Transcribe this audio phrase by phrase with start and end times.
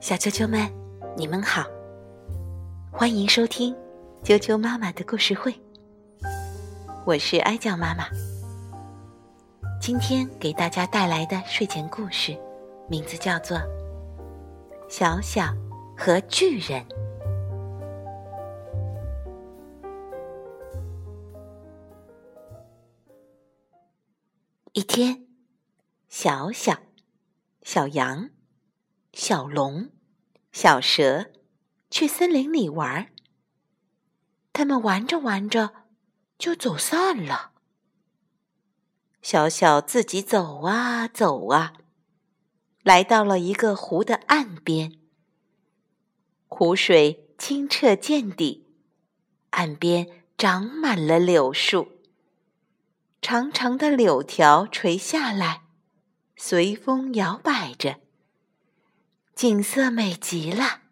[0.00, 0.70] 小啾啾们，
[1.16, 1.64] 你们好，
[2.92, 3.74] 欢迎收听
[4.22, 5.54] 啾啾妈妈的故事会。
[7.06, 8.04] 我是哀叫妈妈，
[9.80, 12.36] 今天给大家带来的睡前故事，
[12.88, 13.56] 名字叫做
[14.88, 15.46] 《小小
[15.96, 16.82] 和巨人》。
[24.72, 25.24] 一天，
[26.08, 26.74] 小小、
[27.64, 28.30] 小羊、
[29.12, 29.90] 小龙。
[30.52, 31.32] 小蛇
[31.90, 33.10] 去森林里玩，
[34.52, 35.88] 他们玩着玩着
[36.38, 37.50] 就走散了。
[39.20, 41.72] 小小自己走啊走啊，
[42.84, 45.00] 来到了一个湖的岸边。
[46.46, 48.76] 湖水清澈见底，
[49.50, 51.98] 岸边长满了柳树，
[53.20, 55.63] 长长的柳条垂下来，
[56.36, 58.00] 随风摇摆着。
[59.34, 60.82] 景色美极了。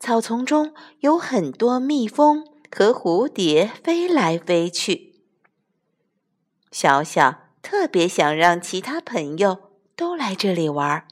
[0.00, 5.22] 草丛中有很多蜜蜂和蝴蝶飞来飞去。
[6.70, 11.06] 小小特别想让其他朋友都来这里玩，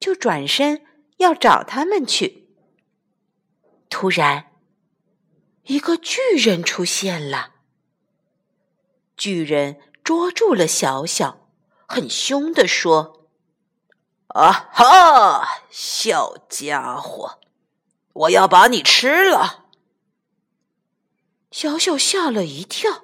[0.00, 0.82] 就转身
[1.18, 2.48] 要找他们去。
[3.88, 4.52] 突然，
[5.64, 7.54] 一个巨人出现了。
[9.16, 11.41] 巨人捉住了小小，
[11.92, 13.28] 很凶地说。
[14.28, 17.38] 啊哈，小家伙，
[18.14, 19.66] 我要把你吃了！
[21.50, 23.02] 小小吓了一跳，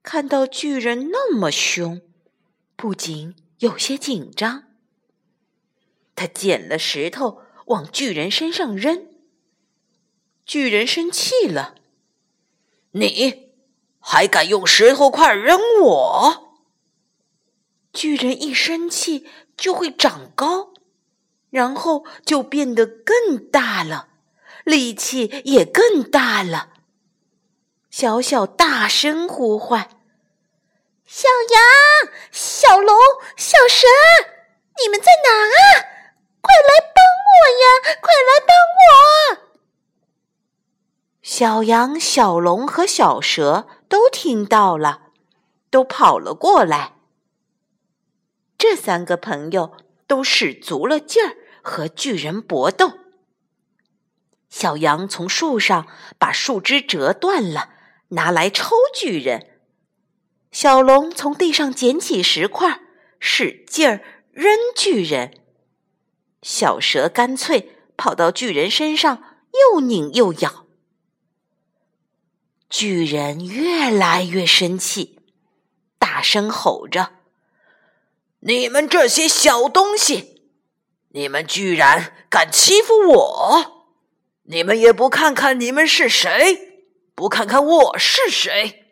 [0.00, 2.02] 看到巨人那么凶，
[2.76, 4.62] 不仅有些紧张。
[6.14, 9.08] 他捡了石头往巨人身上扔，
[10.46, 11.74] 巨人生气了
[12.94, 13.56] ：“你
[13.98, 16.41] 还敢用石头块扔我？”
[17.92, 20.72] 巨人一生气就会长高，
[21.50, 24.08] 然后就变得更大了，
[24.64, 26.70] 力气也更大了。
[27.90, 29.90] 小小大声呼唤
[31.04, 32.96] ：“小羊、小龙、
[33.36, 33.86] 小蛇，
[34.82, 35.84] 你们在哪啊？
[36.40, 37.98] 快来帮我呀！
[38.00, 39.52] 快来帮我！”
[41.22, 45.02] 小羊、小龙和小蛇都听到了，
[45.70, 46.94] 都跑了过来。
[48.62, 49.72] 这三个朋友
[50.06, 52.92] 都使足了劲儿和巨人搏斗。
[54.48, 57.70] 小羊从树上把树枝折断了，
[58.10, 59.40] 拿来抽巨人；
[60.52, 62.82] 小龙从地上捡起石块，
[63.18, 65.32] 使劲儿扔巨人；
[66.42, 69.24] 小蛇干脆跑到巨人身上，
[69.72, 70.66] 又拧又咬。
[72.70, 75.18] 巨人越来越生气，
[75.98, 77.21] 大声吼着。
[78.44, 80.42] 你们这些小东西，
[81.10, 83.86] 你们居然敢欺负我！
[84.44, 88.86] 你们也不看看你们是谁，不看看我是谁，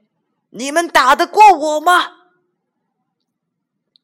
[0.51, 2.13] 你们打得过我吗？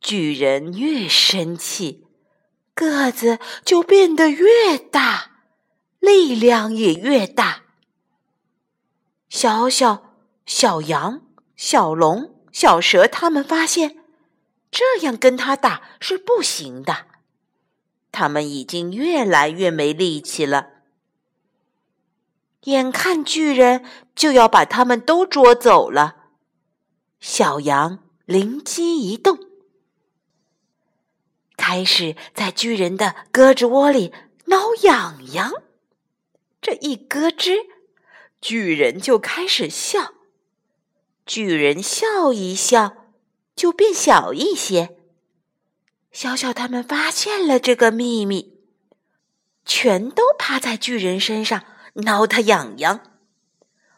[0.00, 2.04] 巨人越生气，
[2.74, 5.30] 个子就变得越大，
[6.00, 7.62] 力量也越大。
[9.28, 11.22] 小小、小羊、
[11.54, 13.98] 小龙、小蛇，他们发现。
[14.70, 17.06] 这样跟他打是不行的，
[18.12, 20.70] 他们已经越来越没力气了。
[22.62, 23.84] 眼看巨人
[24.14, 26.16] 就要把他们都捉走了，
[27.20, 29.38] 小羊灵机一动，
[31.56, 34.12] 开始在巨人的胳肢窝里
[34.46, 35.52] 挠痒痒。
[36.60, 37.66] 这一咯吱，
[38.40, 40.14] 巨人就开始笑。
[41.24, 43.05] 巨人笑一笑。
[43.56, 44.96] 就变小一些。
[46.12, 48.60] 小小他们发现了这个秘密，
[49.64, 53.00] 全都趴在巨人身上挠他痒痒。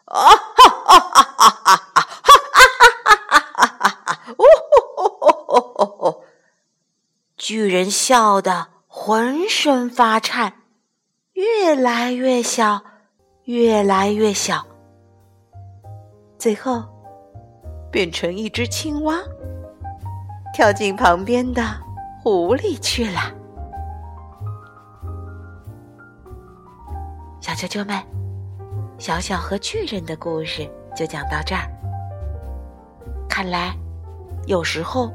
[0.05, 2.01] 啊哈哈哈哈哈哈！
[2.23, 4.35] 哈哈哈哈哈！
[4.37, 6.23] 呜呼呼呼呼！
[7.37, 10.63] 巨人笑得浑身发颤，
[11.33, 12.83] 越来越小，
[13.43, 14.65] 越来越小，
[16.37, 16.83] 最后
[17.91, 19.17] 变成一只青蛙。
[20.53, 21.63] 跳进旁边的
[22.21, 23.33] 湖里去了。
[27.39, 27.97] 小啾啾们，
[28.97, 31.61] 小小和巨人的故事就讲到这儿。
[33.29, 33.73] 看来，
[34.47, 35.13] 有时候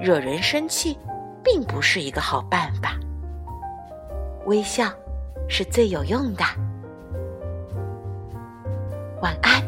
[0.00, 0.96] 惹人生气
[1.42, 2.92] 并不是一个好办法。
[4.46, 4.84] 微笑
[5.48, 6.44] 是最有用的。
[9.20, 9.67] 晚安。